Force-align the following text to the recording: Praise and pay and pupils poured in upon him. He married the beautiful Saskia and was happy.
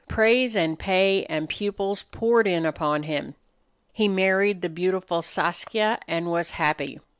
Praise 0.09 0.55
and 0.55 0.79
pay 0.79 1.25
and 1.29 1.47
pupils 1.47 2.01
poured 2.01 2.47
in 2.47 2.65
upon 2.65 3.03
him. 3.03 3.35
He 3.93 4.07
married 4.07 4.63
the 4.63 4.67
beautiful 4.69 5.21
Saskia 5.21 5.99
and 6.07 6.25
was 6.25 6.49
happy. 6.57 6.99